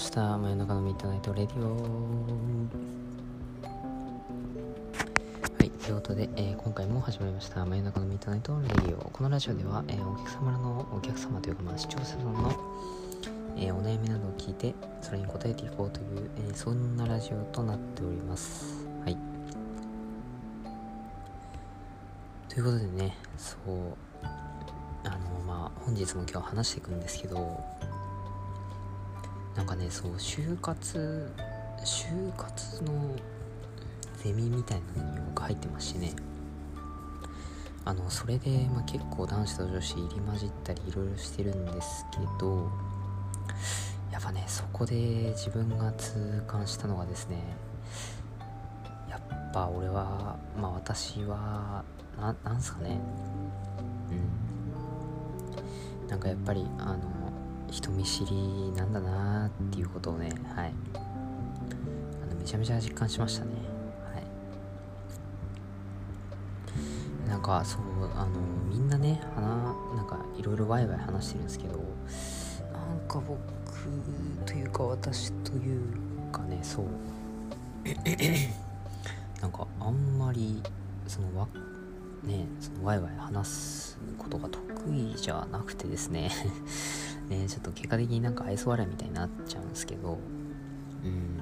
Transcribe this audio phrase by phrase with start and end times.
[0.00, 1.76] ました真夜中の midnight radio。
[5.58, 9.10] はいということで、えー、今回も始まりました真夜中の midnight radio。
[9.10, 12.50] このラジオでは、えー、お客様のお客様というか、まあ、視聴者さんの、
[13.58, 18.86] えー、お悩みなどを聞いてそれに答えていこうという、えそんなラジオとなっております。
[19.04, 19.18] はい。
[22.48, 23.68] ということでねそう
[25.04, 27.62] あのまあ本日も今日話していくんですけど
[29.56, 31.32] なんかねそう就活
[31.84, 33.16] 就活の
[34.22, 36.12] ゼミみたいなのに僕入ってますしね。
[37.84, 42.70] あのそれで、まあ、結構男子と女子入り混じったりいろいろしてるんですけど
[44.12, 47.42] やっぱねそこで自分が痛感したのがですね
[49.08, 51.82] やっぱ俺はまあ私は
[52.20, 53.00] ななんすかね。
[54.10, 54.14] う
[56.04, 56.08] ん。
[56.08, 57.19] なんかやっぱりあの
[57.70, 60.74] 人見知りなんだなっていうことをねはい。
[60.94, 60.98] あ
[62.34, 63.52] のめちゃめちゃ実感しましたね。
[64.12, 64.20] は
[67.26, 67.28] い。
[67.28, 67.82] なんかそう
[68.16, 68.30] あの
[68.68, 69.40] みんなね話
[69.96, 73.38] なんかいろいろワイワイ話してるんですけどなんか僕
[74.46, 75.82] というか私という
[76.32, 76.86] かねそう。
[79.40, 80.62] なんかあんまり
[81.06, 81.48] そのわ
[82.24, 84.60] ねそのワイワイ話すことが得
[84.94, 86.30] 意じゃなくてですね。
[87.30, 90.18] ねちょっと結果的になんか愛想笑いみたいになっちゃうんですけど。
[91.04, 91.38] うん。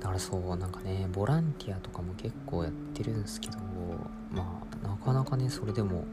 [0.00, 3.58] だからそうなんかねボランティアとかも結構やってるんですけど
[4.32, 6.06] まあなかなかねそれでも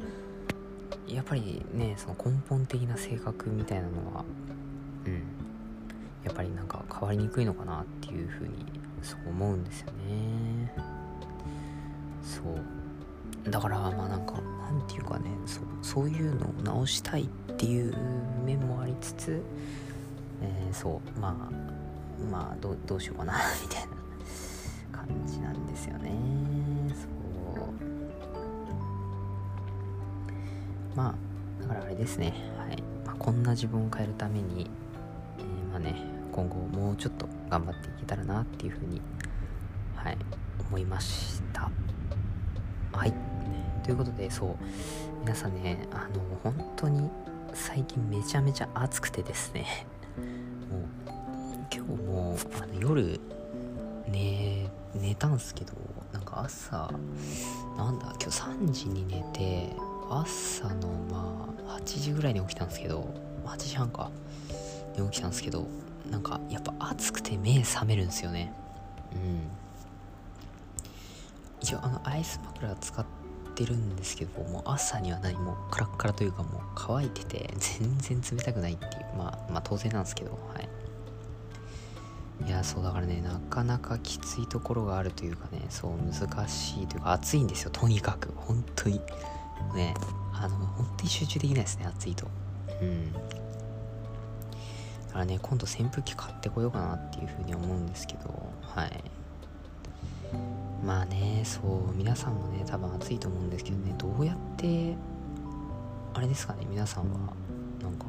[1.08, 4.26] やっぱりねその根本的な性格みたいなのは
[5.06, 5.24] うん。
[6.26, 8.54] やっぱりなんか変わりにくいのかなっていうふうに
[9.02, 10.74] そう思うんですよね。
[12.22, 12.44] そう。
[13.50, 17.96] だからまあなんかなんていうかねそうそういうのを直したいっていう
[18.44, 19.42] 面もありつつ、
[20.42, 21.68] えー、そうまあ
[22.30, 23.88] まあどどうしようかな みたいな
[24.92, 26.12] 感じなんですよね。
[26.94, 27.08] そ
[27.62, 27.64] う。
[30.96, 32.34] まあだからあれですね。
[32.58, 34.70] はい、まあ、こんな自分を変えるために、
[35.38, 35.96] えー、まあね
[36.32, 39.02] 今後もうちょっと頑張っていけたらなっていうふうに
[39.96, 40.18] はい
[40.70, 41.70] 思いました。
[42.92, 43.37] はい。
[43.88, 44.56] ということでそう。
[45.22, 47.10] 皆さんねあの本当に
[47.54, 49.66] 最近めちゃめちゃ暑くてですね。
[50.70, 50.84] もう
[51.74, 53.18] 今日もあの夜
[54.10, 55.72] 寝寝たんすけど
[56.12, 56.92] なんか朝
[57.78, 59.74] なんだ今日3時に寝て
[60.10, 63.08] 朝のまあ8時ぐらいに起きたんですけど
[63.46, 64.12] 8時半か
[64.98, 65.66] に起きたんですけど
[66.12, 68.52] なんかやっぱ暑くて目覚めるんですよね。
[69.14, 69.48] うん。
[71.62, 73.06] 一応あのアイス枕使っ
[73.58, 80.70] てるんですけどもう朝には何もカラッカラというかもう乾いてて 全然冷たくないっていうまあまあ当然なんですけどはい。
[82.46, 86.14] いやそうだからねなかなかきついところがあるというかねそう難
[86.48, 88.32] しいというか暑いんですよとにかく。
[88.36, 89.02] 本当に。
[89.74, 89.96] ね
[90.34, 92.28] あの本当に集中できないですね暑いと。
[92.80, 93.12] うん。
[93.12, 93.26] だか
[95.20, 98.30] らね今度扇風機買ってこようかなっていうふうに思うんですけど
[98.62, 99.04] はい。
[100.84, 104.96] まあねそう皆さんもね多分暑いと思うんですけどねどうやって
[106.14, 107.20] あれですかね皆さんは
[107.82, 108.06] なんか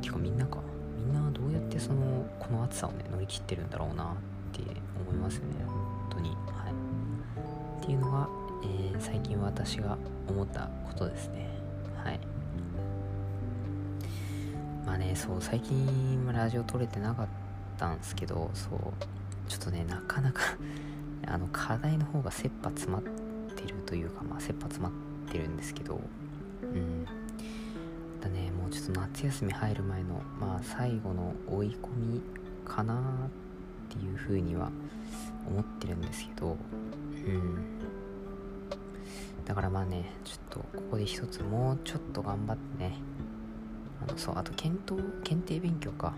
[0.00, 0.58] 結構みんなか
[0.96, 4.06] みんなどうやってそのこの暑さをね乗り切ってるんだろうなっ
[4.52, 4.60] て
[5.00, 5.76] 思いますよね本
[6.10, 6.30] 当に。
[6.30, 6.34] は
[6.68, 7.82] い。
[7.82, 8.28] っていうのが、
[8.62, 9.96] えー、最近私が
[10.28, 11.48] 思ったことですね。
[11.96, 12.20] はい。
[14.86, 17.28] まあねそう最近ラジオ撮れてなかっ
[17.78, 18.78] たんですけどそう
[19.48, 20.42] ちょっとねなかなか
[21.26, 24.92] あの課題の方が切羽詰まってるというかまあ切羽詰まっ
[25.30, 26.00] てるんですけど
[26.62, 27.04] うん。
[28.20, 32.22] だねもうちょっと夏休み入る前のまあ最後の追い込み
[32.64, 32.98] かなっ
[33.88, 34.70] ていうふうには
[35.48, 36.56] 思ってるんですけど
[37.12, 37.78] うん。
[39.44, 42.94] だからまあねちょっとここで一つもうちょっと頑張ってね。
[44.06, 46.14] あのそうあと検討検定勉強か。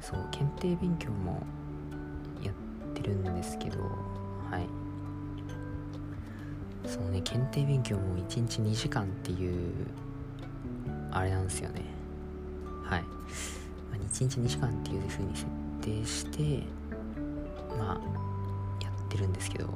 [0.00, 1.42] そう検定勉強も
[3.06, 3.78] るんですけど
[4.50, 4.66] はい。
[6.88, 9.72] そのね検定勉強も1日2時間っていう
[11.10, 11.82] あれなんですよね。
[12.84, 13.02] はい、
[13.90, 15.46] ま、1日2時間っていう風に設
[15.80, 16.62] 定して
[17.76, 19.74] まあやってるんですけど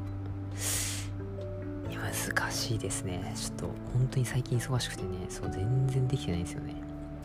[2.37, 3.33] 難しいですね。
[3.37, 6.75] ちょっと本当に最近忙しくてねそう全然できてないんですよね。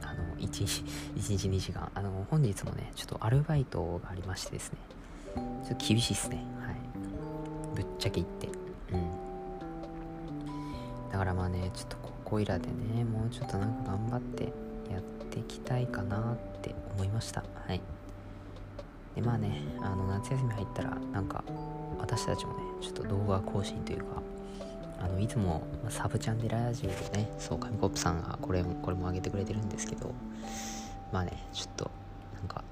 [0.01, 1.91] あの1日1日2時間。
[1.93, 4.77] あの本日もねちょっとアルバイトがありましてですね。
[5.35, 6.43] ちょっと厳しいっすね。
[6.59, 6.75] はい。
[7.75, 8.47] ぶっちゃけ言って。
[8.93, 9.25] うん。
[11.11, 14.43] だからまあねちょっとここいらでねもうちょっとなんか頑張って
[14.91, 17.43] やっていきたいかなって思いました。
[17.67, 17.81] はい。
[19.15, 21.43] でまあねあの夏休み入ったらなんか
[21.97, 24.21] 私たちもねちょっと動画更新というか
[24.99, 30.13] あのいつもサブチャンでラジオでねそう紙コップさんがこれもこれも上げてくれてるんですけど
[31.11, 31.91] まあねちょっと
[32.33, 32.63] なんか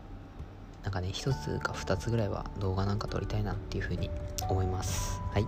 [0.83, 4.09] なんかね一つか二つぐらいは動画なんか撮りたいなっていうふうに
[4.49, 5.19] 思います。
[5.33, 5.47] はい。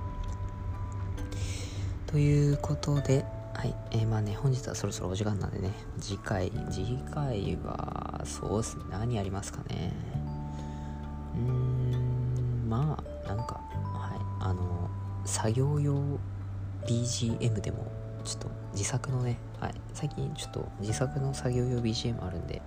[2.08, 9.94] ということではい、えー、まあね、本日はそろそろお時間なんでね、次回、次回は、そうっすね、何やりますかね。
[11.36, 13.62] うーん、まあ、なんか、
[13.94, 14.90] はい、あの、
[15.24, 16.20] 作業用
[16.86, 17.88] BGM でも、
[18.26, 22.62] ちょっと自作のね、はい、最近ちょっと自作の作業用 BGM あるんで、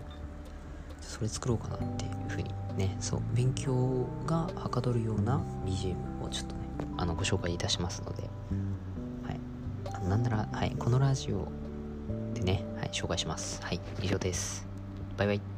[1.09, 6.61] それ作ろうかなっていうふうにね、そう、勉強がはかどるような BGM をちょっとね、
[6.99, 8.25] あの、ご紹介いたしますので、
[9.27, 9.41] はい、
[9.95, 11.49] あなんなら、はい、このラジオ
[12.35, 13.61] でね、はい、紹介します。
[13.63, 14.67] はい、以上です。
[15.17, 15.58] バイバイ。